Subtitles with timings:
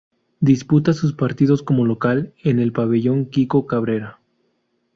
[0.39, 4.19] Disputa sus partidos como local en el Pabellón Quico Cabrera.